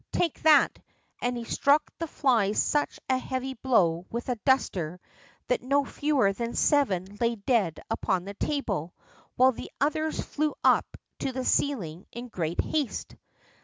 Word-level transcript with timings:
Take 0.11 0.41
that!" 0.41 0.79
and 1.21 1.37
he 1.37 1.43
struck 1.43 1.91
the 1.99 2.07
flies 2.07 2.59
such 2.59 2.99
a 3.07 3.19
heavy 3.19 3.53
blow 3.53 4.07
with 4.09 4.29
a 4.29 4.35
duster 4.37 4.99
that 5.45 5.61
no 5.61 5.85
fewer 5.85 6.33
than 6.33 6.55
seven 6.55 7.05
lay 7.21 7.35
dead 7.35 7.79
upon 7.87 8.25
the 8.25 8.33
table, 8.33 8.95
while 9.35 9.51
the 9.51 9.69
others 9.79 10.19
flew 10.19 10.55
up 10.63 10.97
to 11.19 11.31
the 11.31 11.45
ceiling 11.45 12.07
in 12.11 12.29
great 12.29 12.61
haste. 12.61 13.15